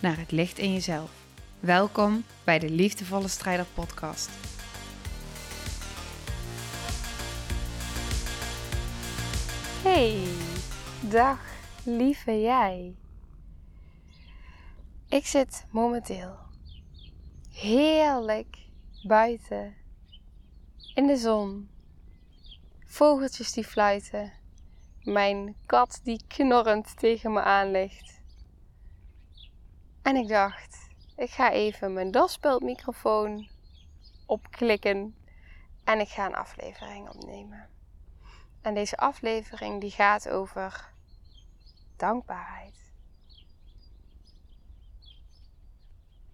[0.00, 1.10] naar het licht in jezelf.
[1.60, 4.30] Welkom bij de Liefdevolle Strijder Podcast.
[9.82, 10.24] Hey,
[11.00, 11.38] dag
[11.84, 12.94] lieve jij.
[15.08, 16.36] Ik zit momenteel
[17.52, 18.58] heerlijk
[19.02, 19.74] buiten
[20.94, 21.68] in de zon.
[22.86, 24.32] Vogeltjes die fluiten.
[25.02, 28.19] Mijn kat die knorrend tegen me aan ligt.
[30.02, 33.48] En ik dacht, ik ga even mijn daspeldmicrofoon
[34.26, 35.14] opklikken
[35.84, 37.68] en ik ga een aflevering opnemen.
[38.60, 40.92] En deze aflevering die gaat over
[41.96, 42.92] dankbaarheid.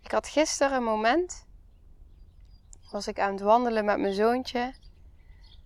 [0.03, 1.47] Ik had gisteren een moment,
[2.91, 4.75] was ik aan het wandelen met mijn zoontje.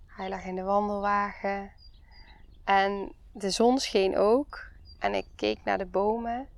[0.06, 1.72] Hij lag in de wandelwagen
[2.64, 4.68] en de zon scheen ook.
[4.98, 6.48] En ik keek naar de bomen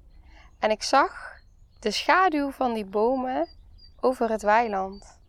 [0.62, 1.40] en ik zag
[1.80, 3.48] de schaduw van die bomen
[4.00, 5.20] over het weiland.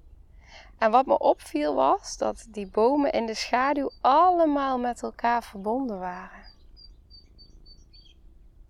[0.77, 5.99] En wat me opviel was dat die bomen in de schaduw allemaal met elkaar verbonden
[5.99, 6.45] waren.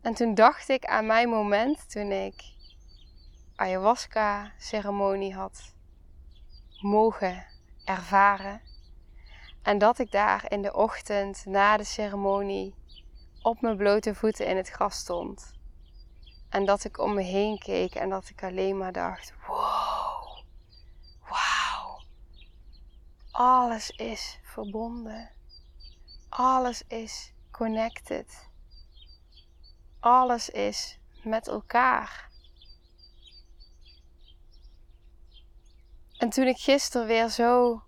[0.01, 2.43] En toen dacht ik aan mijn moment toen ik
[3.55, 5.73] ayahuasca-ceremonie had
[6.81, 7.45] mogen
[7.85, 8.61] ervaren.
[9.61, 12.75] En dat ik daar in de ochtend na de ceremonie
[13.41, 15.61] op mijn blote voeten in het gras stond.
[16.53, 20.43] En dat ik om me heen keek en dat ik alleen maar dacht: wow,
[21.29, 22.01] wauw.
[23.31, 25.29] Alles is verbonden.
[26.29, 28.49] Alles is connected.
[29.99, 32.29] Alles is met elkaar.
[36.17, 37.83] En toen ik gisteren weer zo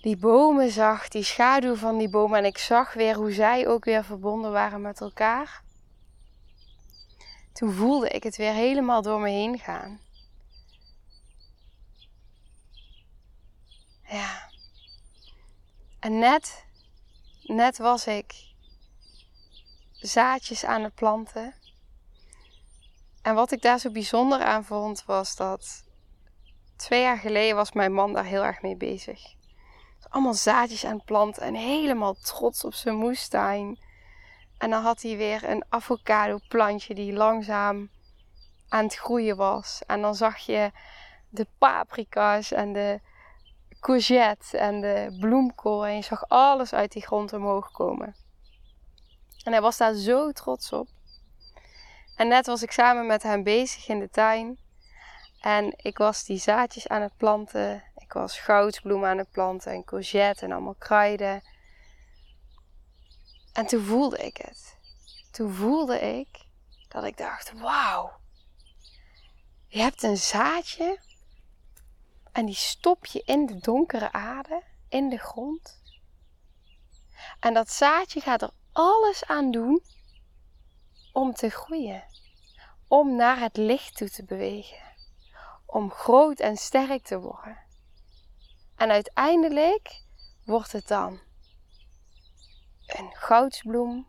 [0.00, 3.84] die bomen zag, die schaduw van die bomen, en ik zag weer hoe zij ook
[3.84, 5.66] weer verbonden waren met elkaar,
[7.58, 10.00] toen voelde ik het weer helemaal door me heen gaan.
[14.02, 14.50] Ja.
[16.00, 16.64] En net,
[17.42, 18.34] net was ik
[19.92, 21.54] zaadjes aan het planten.
[23.22, 25.84] En wat ik daar zo bijzonder aan vond, was dat
[26.76, 29.34] twee jaar geleden was mijn man daar heel erg mee bezig.
[30.08, 33.78] Allemaal zaadjes aan het planten en helemaal trots op zijn moestuin.
[34.58, 37.90] En dan had hij weer een avocado plantje die langzaam
[38.68, 39.82] aan het groeien was.
[39.86, 40.70] En dan zag je
[41.28, 43.00] de paprika's en de
[43.80, 45.86] courgette en de bloemkool.
[45.86, 48.14] En je zag alles uit die grond omhoog komen.
[49.44, 50.88] En hij was daar zo trots op.
[52.16, 54.58] En net was ik samen met hem bezig in de tuin.
[55.40, 57.82] En ik was die zaadjes aan het planten.
[57.96, 61.42] Ik was goudsbloemen aan het planten en courgette en allemaal kruiden.
[63.58, 64.76] En toen voelde ik het.
[65.30, 66.28] Toen voelde ik
[66.88, 68.12] dat ik dacht: wauw,
[69.66, 71.00] je hebt een zaadje
[72.32, 75.82] en die stop je in de donkere aarde, in de grond.
[77.40, 79.82] En dat zaadje gaat er alles aan doen
[81.12, 82.04] om te groeien,
[82.88, 84.94] om naar het licht toe te bewegen,
[85.66, 87.58] om groot en sterk te worden.
[88.76, 90.02] En uiteindelijk
[90.44, 91.26] wordt het dan
[93.28, 94.06] goudsbloem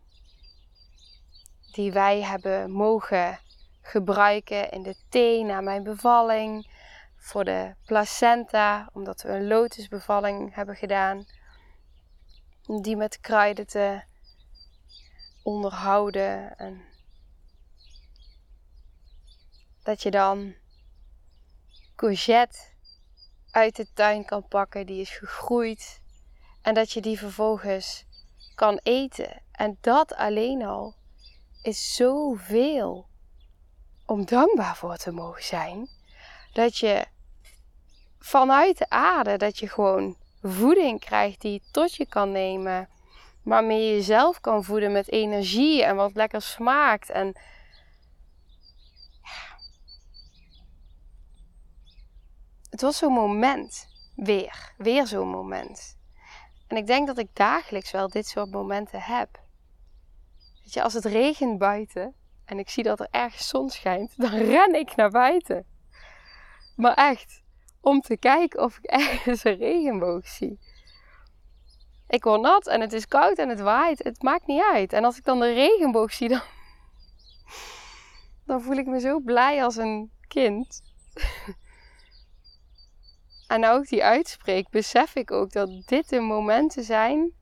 [1.71, 3.39] die wij hebben mogen
[3.81, 6.71] gebruiken in de thee na mijn bevalling,
[7.17, 11.25] voor de placenta, omdat we een lotusbevalling hebben gedaan,
[12.65, 14.01] om die met kruiden te
[15.43, 16.81] onderhouden en
[19.83, 20.55] dat je dan
[21.95, 22.59] courgette
[23.51, 26.01] uit de tuin kan pakken, die is gegroeid
[26.61, 28.07] en dat je die vervolgens
[28.59, 29.41] kan eten.
[29.51, 30.95] En dat alleen al
[31.61, 33.07] is zoveel
[34.05, 35.89] om dankbaar voor te mogen zijn.
[36.53, 37.05] Dat je
[38.19, 42.89] vanuit de aarde, dat je gewoon voeding krijgt die je tot je kan nemen.
[43.43, 47.09] Waarmee je jezelf kan voeden met energie en wat lekker smaakt.
[47.09, 47.33] En
[52.69, 54.73] het was zo'n moment weer.
[54.77, 55.98] Weer zo'n moment.
[56.69, 59.29] En ik denk dat ik dagelijks wel dit soort momenten heb.
[60.63, 64.29] Weet je, als het regent buiten en ik zie dat er ergens zon schijnt, dan
[64.53, 65.65] ren ik naar buiten.
[66.75, 67.41] Maar echt,
[67.81, 70.59] om te kijken of ik ergens een regenboog zie.
[72.07, 74.03] Ik word nat en het is koud en het waait.
[74.03, 74.93] Het maakt niet uit.
[74.93, 76.41] En als ik dan de regenboog zie, dan,
[78.45, 80.81] dan voel ik me zo blij als een kind.
[83.49, 87.33] En nou ik die uitspreek, besef ik ook dat dit de momenten zijn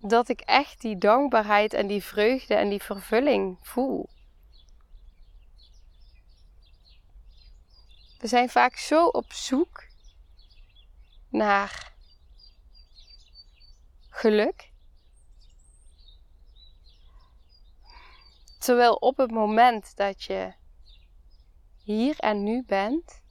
[0.00, 4.08] dat ik echt die dankbaarheid en die vreugde en die vervulling voel.
[8.18, 9.86] We zijn vaak zo op zoek
[11.28, 11.92] naar
[14.08, 14.72] geluk.
[18.58, 20.54] Terwijl op het moment dat je
[21.82, 23.22] hier en nu bent,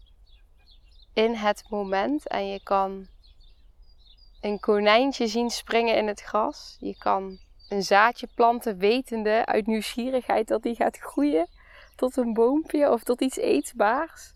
[1.18, 3.08] in het moment en je kan
[4.42, 6.78] een konijntje zien springen in het gras.
[6.80, 11.48] Je kan een zaadje planten wetende uit nieuwsgierigheid dat die gaat groeien
[11.96, 14.34] tot een boompje of tot iets eetbaars.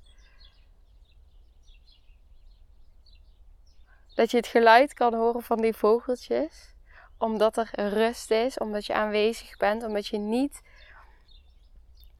[4.15, 6.73] Dat je het geluid kan horen van die vogeltjes,
[7.17, 10.61] omdat er rust is, omdat je aanwezig bent, omdat je niet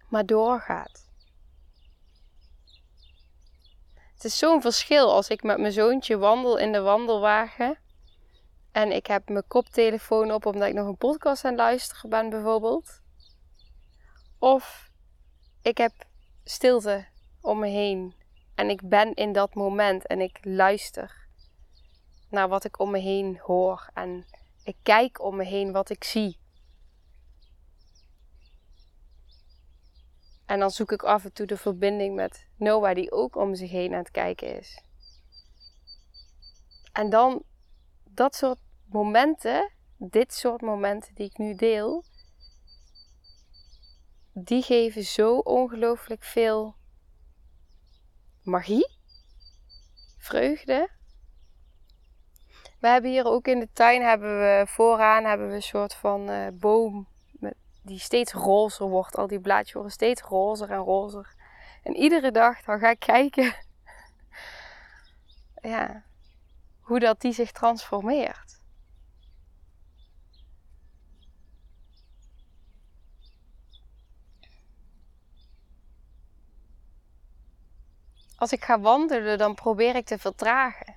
[0.10, 1.11] maar doorgaat.
[4.22, 7.78] Het is zo'n verschil als ik met mijn zoontje wandel in de wandelwagen.
[8.72, 12.30] En ik heb mijn koptelefoon op omdat ik nog een podcast aan het luisteren ben,
[12.30, 13.02] bijvoorbeeld.
[14.40, 14.90] Of
[15.62, 15.92] ik heb
[16.44, 17.06] stilte
[17.42, 18.16] om me heen.
[18.56, 21.28] En ik ben in dat moment en ik luister
[22.30, 23.90] naar wat ik om me heen hoor.
[23.94, 24.26] En
[24.64, 26.41] ik kijk om me heen wat ik zie.
[30.52, 33.72] En dan zoek ik af en toe de verbinding met Noah, die ook om zich
[33.72, 34.84] heen aan het kijken is.
[36.92, 37.44] En dan
[38.04, 42.04] dat soort momenten, dit soort momenten die ik nu deel,
[44.34, 46.76] die geven zo ongelooflijk veel
[48.44, 48.98] magie,
[50.18, 50.90] vreugde.
[52.80, 56.30] We hebben hier ook in de tuin, hebben we vooraan hebben we een soort van
[56.30, 57.11] uh, boom
[57.82, 59.16] die steeds rozer wordt.
[59.16, 61.36] Al die blaadjes worden steeds rozer en rozer.
[61.84, 63.56] En iedere dag dan ga ik kijken
[65.62, 66.04] ja,
[66.80, 68.60] hoe dat die zich transformeert.
[78.36, 80.96] Als ik ga wandelen, dan probeer ik te vertragen.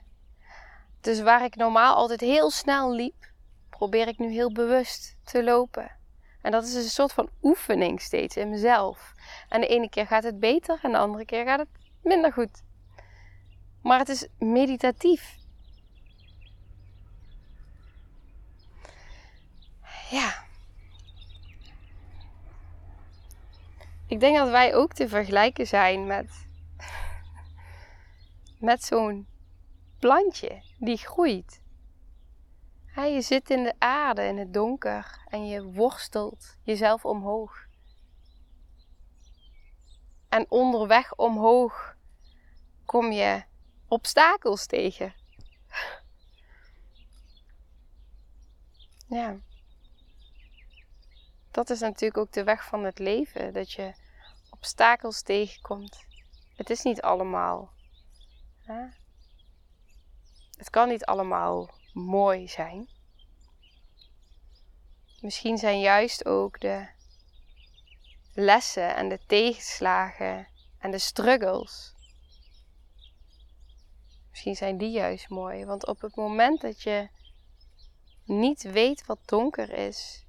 [1.00, 3.32] Dus waar ik normaal altijd heel snel liep,
[3.70, 6.03] probeer ik nu heel bewust te lopen.
[6.44, 9.14] En dat is een soort van oefening steeds in mezelf.
[9.48, 11.68] En de ene keer gaat het beter en de andere keer gaat het
[12.02, 12.62] minder goed.
[13.82, 15.36] Maar het is meditatief.
[20.10, 20.44] Ja.
[24.06, 26.46] Ik denk dat wij ook te vergelijken zijn met,
[28.68, 29.26] met zo'n
[29.98, 31.62] plantje die groeit
[33.02, 37.66] je zit in de aarde, in het donker en je worstelt jezelf omhoog.
[40.28, 41.96] En onderweg omhoog
[42.84, 43.44] kom je
[43.88, 45.14] obstakels tegen.
[49.08, 49.36] Ja.
[51.50, 53.94] Dat is natuurlijk ook de weg van het leven, dat je
[54.50, 56.04] obstakels tegenkomt.
[56.56, 57.72] Het is niet allemaal.
[58.62, 58.86] Hè?
[60.56, 62.88] Het kan niet allemaal mooi zijn.
[65.20, 66.88] Misschien zijn juist ook de
[68.34, 70.48] lessen en de tegenslagen
[70.78, 71.94] en de struggles.
[74.30, 77.08] Misschien zijn die juist mooi, want op het moment dat je
[78.24, 80.24] niet weet wat donker is,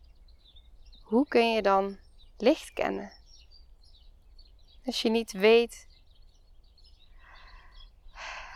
[1.03, 1.99] hoe kun je dan
[2.37, 3.11] licht kennen?
[4.85, 5.87] Als je niet weet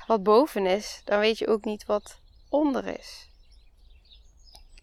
[0.08, 2.19] wat boven is, dan weet je ook niet wat
[2.50, 3.30] onder is.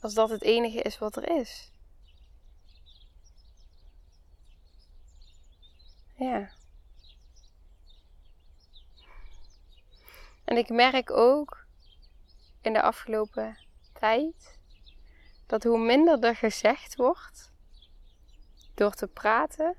[0.00, 1.70] Als dat het enige is wat er is.
[6.16, 6.50] Ja.
[10.44, 11.66] En ik merk ook
[12.60, 13.58] in de afgelopen
[13.92, 14.58] tijd
[15.46, 17.52] dat hoe minder er gezegd wordt
[18.74, 19.76] door te praten,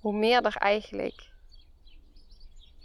[0.00, 1.27] hoe meer er eigenlijk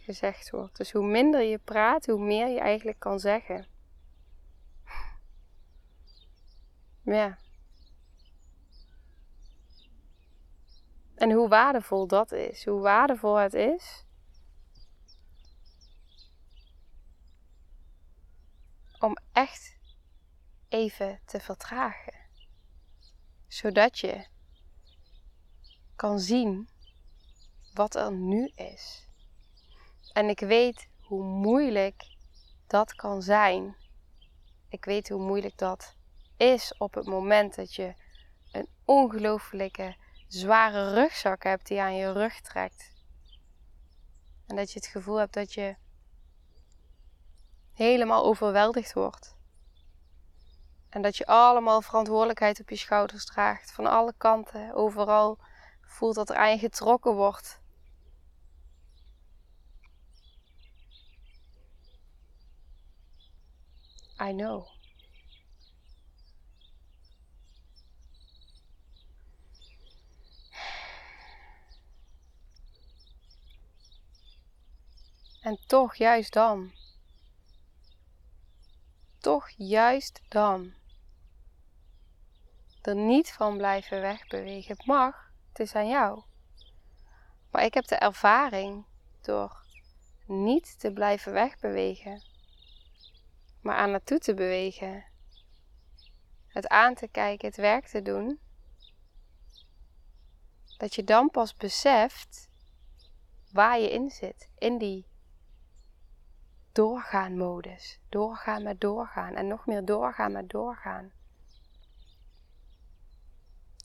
[0.04, 0.78] gezegd wordt.
[0.78, 3.68] Dus hoe minder je praat, hoe meer je eigenlijk kan zeggen.
[7.02, 7.38] Ja.
[11.16, 14.06] En hoe waardevol dat is, hoe waardevol het is
[19.04, 19.78] om echt
[20.70, 22.14] even te vertragen.
[23.48, 24.28] Zodat je
[25.96, 26.70] kan zien
[27.74, 29.08] wat er nu is.
[30.14, 32.16] En ik weet hoe moeilijk
[32.68, 33.76] dat kan zijn.
[34.70, 35.96] Ik weet hoe moeilijk dat
[36.38, 37.94] is op het moment dat je
[38.52, 39.96] een ongelooflijke
[40.28, 42.92] zware rugzak hebt die aan je rug trekt.
[44.48, 45.76] En dat je het gevoel hebt dat je
[47.74, 49.36] helemaal overweldigd wordt.
[50.90, 53.72] En dat je allemaal verantwoordelijkheid op je schouders draagt.
[53.72, 55.40] Van alle kanten, overal
[55.82, 57.62] voelt dat er aan je getrokken wordt.
[64.24, 64.68] I know.
[75.42, 76.72] En toch juist dan.
[79.20, 80.74] Toch juist dan.
[82.82, 84.76] Er niet van blijven wegbewegen.
[84.76, 86.24] Het mag, het is aan jou.
[87.52, 88.86] Maar ik heb de ervaring
[89.22, 89.66] door
[90.26, 92.24] niet te blijven wegbewegen,
[93.64, 95.06] maar aan naartoe te bewegen.
[96.48, 98.40] Het aan te kijken, het werk te doen.
[100.78, 102.50] Dat je dan pas beseft
[103.52, 104.50] waar je in zit.
[104.58, 105.06] In die
[106.72, 108.00] doorgaan modus.
[108.10, 111.12] Doorgaan met doorgaan en nog meer doorgaan met doorgaan.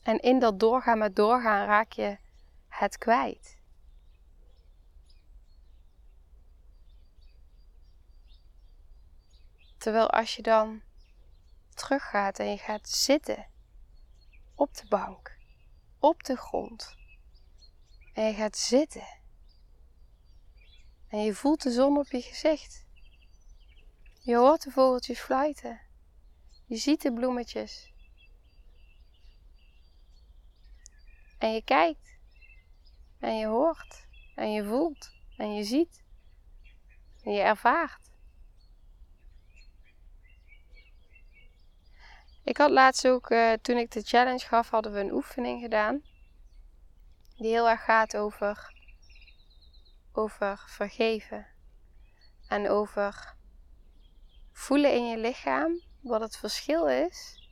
[0.03, 2.17] En in dat doorgaan met doorgaan raak je
[2.67, 3.58] het kwijt.
[9.79, 10.81] Terwijl als je dan
[11.73, 13.47] teruggaat en je gaat zitten
[14.55, 15.37] op de bank,
[15.99, 16.95] op de grond,
[18.13, 19.07] en je gaat zitten
[21.09, 22.85] en je voelt de zon op je gezicht.
[24.19, 25.79] Je hoort de vogeltjes fluiten.
[26.65, 27.93] Je ziet de bloemetjes.
[31.37, 32.17] En je kijkt.
[33.19, 34.07] En je hoort.
[34.35, 35.11] En je voelt.
[35.37, 36.03] En je ziet.
[37.23, 38.08] En je ervaart.
[42.49, 46.01] Ik had laatst ook, uh, toen ik de challenge gaf, hadden we een oefening gedaan.
[47.37, 48.73] Die heel erg gaat over
[50.13, 51.47] over vergeven
[52.47, 53.35] en over
[54.51, 57.47] voelen in je lichaam wat het verschil is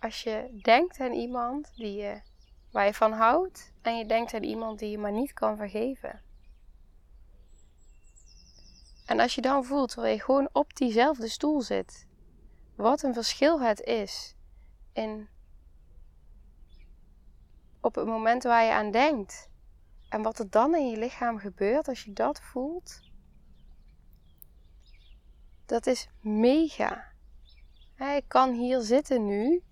[0.00, 2.20] als je denkt aan iemand die je,
[2.70, 6.22] waar je van houdt en je denkt aan iemand die je maar niet kan vergeven.
[9.06, 12.10] En als je dan voelt terwijl je gewoon op diezelfde stoel zit,
[12.74, 14.34] wat een verschil het is
[14.92, 15.28] in
[17.80, 19.48] op het moment waar je aan denkt
[20.08, 23.00] en wat er dan in je lichaam gebeurt als je dat voelt,
[25.66, 27.10] dat is mega.
[27.98, 29.62] Ik kan hier zitten nu.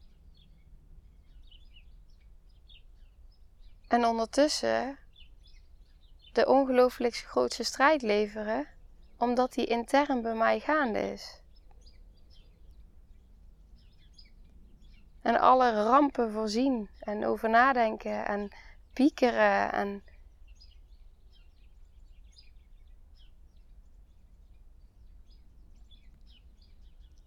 [3.88, 4.98] En ondertussen
[6.32, 8.66] de ongelooflijk grootste strijd leveren,
[9.16, 11.39] omdat die intern bij mij gaande is.
[15.30, 18.48] En alle rampen voorzien en over nadenken en
[18.92, 20.04] piekeren en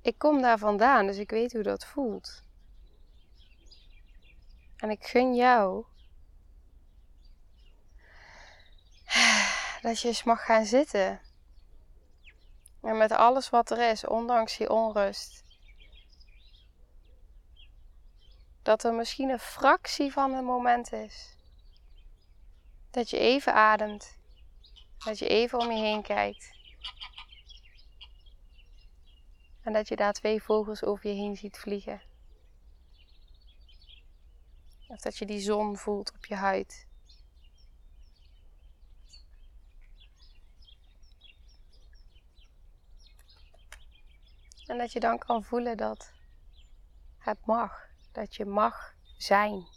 [0.01, 2.43] ik kom daar vandaan, dus ik weet hoe dat voelt.
[4.77, 5.85] En ik gun jou
[9.81, 11.21] dat je eens mag gaan zitten.
[12.81, 15.42] En met alles wat er is, ondanks die onrust.
[18.63, 21.37] Dat er misschien een fractie van een moment is.
[22.91, 24.17] Dat je even ademt.
[24.97, 26.51] Dat je even om je heen kijkt.
[29.61, 32.01] En dat je daar twee vogels over je heen ziet vliegen.
[34.87, 36.87] Of dat je die zon voelt op je huid.
[44.67, 46.13] En dat je dan kan voelen dat
[47.17, 47.92] het mag.
[48.13, 49.67] Dat je mag zijn.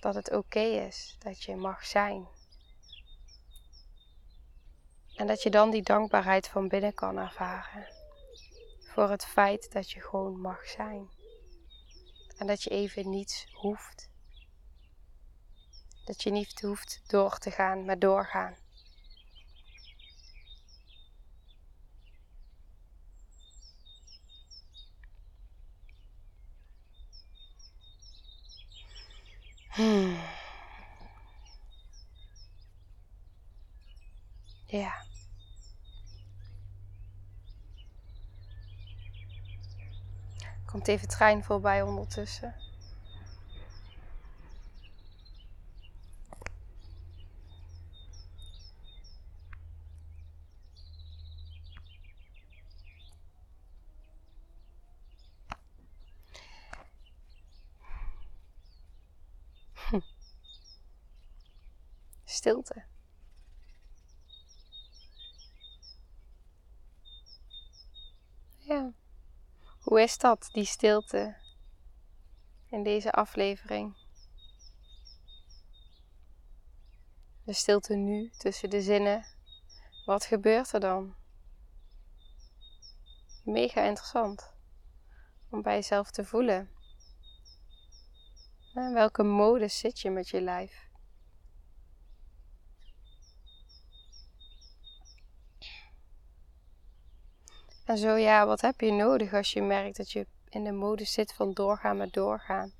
[0.00, 2.28] Dat het oké is dat je mag zijn.
[5.16, 7.86] En dat je dan die dankbaarheid van binnen kan ervaren.
[8.80, 11.10] Voor het feit dat je gewoon mag zijn.
[12.36, 14.10] En dat je even niets hoeft.
[16.04, 18.61] Dat je niet hoeft door te gaan, maar doorgaan.
[40.82, 42.54] komt even trein voorbij ondertussen.
[59.90, 60.00] Hm.
[62.24, 62.91] Stilte.
[69.92, 71.36] Hoe is dat, die stilte
[72.66, 73.96] in deze aflevering?
[77.44, 79.24] De stilte nu tussen de zinnen.
[80.04, 81.14] Wat gebeurt er dan?
[83.44, 84.52] Mega interessant
[85.50, 86.70] om bij jezelf te voelen.
[88.74, 90.88] In welke modus zit je met je lijf?
[97.92, 101.12] En zo ja, wat heb je nodig als je merkt dat je in de modus
[101.12, 102.72] zit van doorgaan met doorgaan?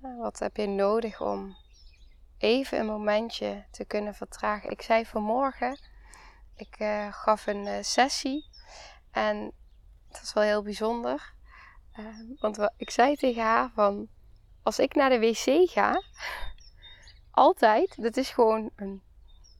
[0.00, 1.56] Wat heb je nodig om
[2.38, 4.70] even een momentje te kunnen vertragen?
[4.70, 5.78] Ik zei vanmorgen,
[6.54, 8.44] ik uh, gaf een uh, sessie
[9.10, 9.52] en
[10.08, 11.34] dat is wel heel bijzonder.
[11.98, 14.08] Uh, want ik zei tegen haar van,
[14.62, 16.02] als ik naar de wc ga,
[17.30, 19.02] altijd, dat is gewoon een,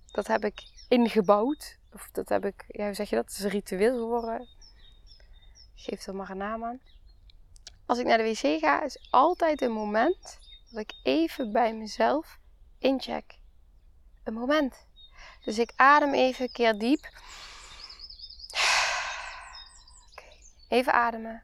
[0.07, 3.25] dat heb ik ingebouwd of dat heb ik, ja, hoe zeg je dat?
[3.25, 4.49] Het is een ritueel geworden.
[5.75, 6.81] Geef er maar een naam aan.
[7.87, 10.39] Als ik naar de wc ga, is altijd een moment
[10.71, 12.39] dat ik even bij mezelf
[12.79, 13.39] incheck.
[14.25, 14.87] Een moment.
[15.45, 17.09] Dus ik adem even een keer diep.
[20.69, 21.43] Even ademen.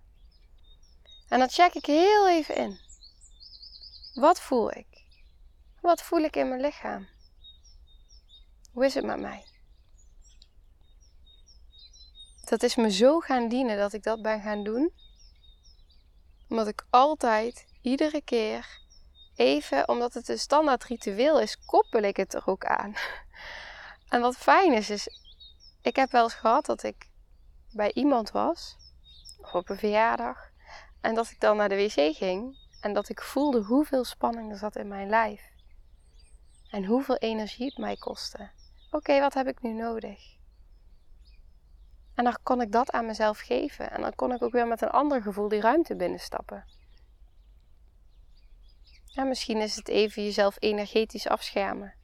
[1.29, 2.81] En dan check ik heel even in.
[4.15, 4.87] Wat voel ik?
[5.81, 7.09] Wat voel ik in mijn lichaam?
[8.73, 9.45] Hoe is het met mij?
[12.49, 14.93] Dat is me zo gaan dienen dat ik dat ben gaan doen.
[16.49, 18.81] Omdat ik altijd, iedere keer,
[19.37, 22.95] even, omdat het een standaard ritueel is, koppel ik het er ook aan.
[24.09, 25.09] En wat fijn is, is,
[25.83, 27.11] ik heb wel eens gehad dat ik
[27.73, 28.77] bij iemand was,
[29.41, 30.51] of op een verjaardag,
[31.01, 34.59] en dat ik dan naar de wc ging en dat ik voelde hoeveel spanning er
[34.59, 35.43] zat in mijn lijf.
[36.71, 38.51] En hoeveel energie het mij kostte.
[38.91, 40.36] Oké, wat heb ik nu nodig?
[42.17, 43.91] En dan kon ik dat aan mezelf geven.
[43.91, 46.65] En dan kon ik ook weer met een ander gevoel die ruimte binnenstappen.
[49.05, 51.95] Ja, misschien is het even jezelf energetisch afschermen.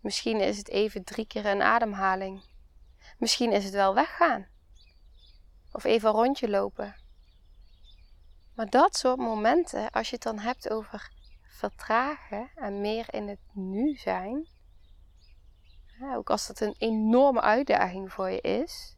[0.00, 2.44] Misschien is het even drie keer een ademhaling.
[3.18, 4.46] Misschien is het wel weggaan.
[5.72, 6.96] Of even een rondje lopen.
[8.54, 11.10] Maar dat soort momenten, als je het dan hebt over
[11.48, 14.48] vertragen en meer in het nu zijn,
[16.14, 18.96] ook als dat een enorme uitdaging voor je is,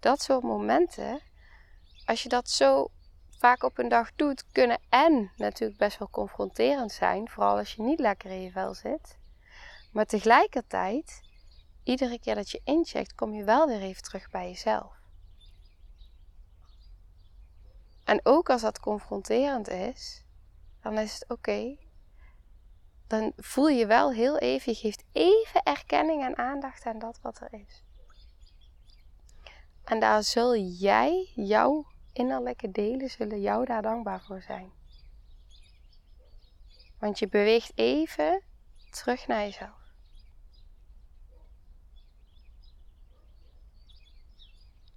[0.00, 1.20] dat soort momenten,
[2.04, 2.90] als je dat zo
[3.38, 7.82] vaak op een dag doet, kunnen en natuurlijk best wel confronterend zijn, vooral als je
[7.82, 9.18] niet lekker in je vel zit.
[9.92, 11.20] Maar tegelijkertijd,
[11.82, 14.96] iedere keer dat je incheckt, kom je wel weer even terug bij jezelf.
[18.04, 20.24] En ook als dat confronterend is,
[20.82, 21.76] dan is het oké.
[23.06, 27.40] Dan voel je wel heel even, je geeft even erkenning en aandacht aan dat wat
[27.40, 27.82] er is.
[29.88, 34.72] En daar zul jij, jouw innerlijke delen, zullen jou daar dankbaar voor zijn.
[36.98, 38.42] Want je beweegt even
[38.90, 39.92] terug naar jezelf.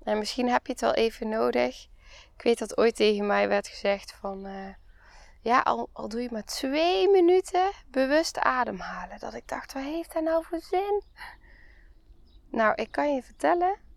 [0.03, 1.87] En misschien heb je het wel even nodig.
[2.35, 4.47] Ik weet dat ooit tegen mij werd gezegd van...
[4.47, 4.73] Uh,
[5.41, 9.19] ja, al, al doe je maar twee minuten bewust ademhalen.
[9.19, 11.03] Dat ik dacht, wat heeft dat nou voor zin?
[12.49, 13.89] Nou, ik kan je vertellen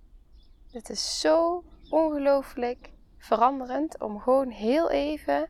[0.74, 5.48] het is zo ongelooflijk veranderend om gewoon heel even.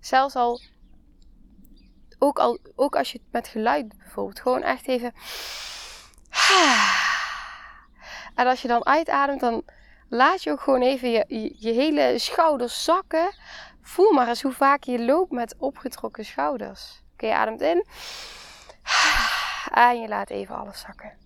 [0.00, 0.60] Zelfs al
[2.18, 2.58] ook, al.
[2.74, 4.40] ook als je het met geluid bijvoorbeeld.
[4.40, 5.12] Gewoon echt even.
[8.34, 9.62] En als je dan uitademt, dan
[10.08, 13.34] laat je ook gewoon even je, je, hele schouders zakken.
[13.82, 17.02] Voel maar eens hoe vaak je loopt met opgetrokken schouders.
[17.12, 17.84] Oké, je ademt in.
[19.70, 21.18] En je laat even alles zakken.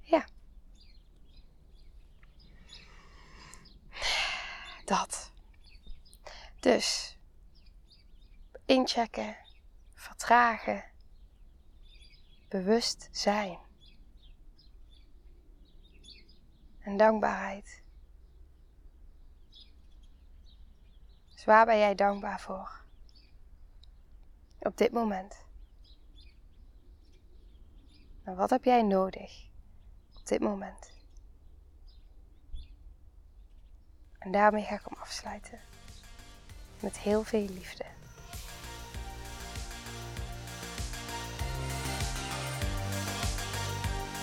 [0.00, 0.24] Ja.
[4.84, 5.32] Dat.
[6.60, 7.18] Dus
[8.64, 9.36] inchecken,
[9.94, 10.84] vertragen,
[12.48, 13.58] bewust zijn.
[16.78, 17.82] En dankbaarheid.
[21.28, 22.86] Dus waar ben jij dankbaar voor?
[24.68, 25.36] Op dit moment?
[28.24, 29.48] En wat heb jij nodig
[30.16, 30.90] op dit moment?
[34.18, 35.58] En daarmee ga ik hem afsluiten.
[36.80, 37.84] Met heel veel liefde.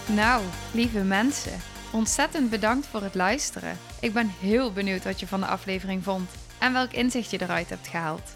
[0.08, 1.60] Nou, lieve mensen,
[1.96, 3.78] Ontzettend bedankt voor het luisteren.
[4.00, 6.30] Ik ben heel benieuwd wat je van de aflevering vond
[6.60, 8.36] en welk inzicht je eruit hebt gehaald.